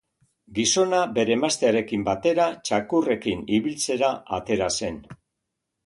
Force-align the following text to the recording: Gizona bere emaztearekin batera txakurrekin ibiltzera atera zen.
Gizona 0.59 1.01
bere 1.17 1.35
emaztearekin 1.35 2.07
batera 2.09 2.49
txakurrekin 2.71 3.47
ibiltzera 3.61 4.13
atera 4.41 4.75
zen. 4.81 5.03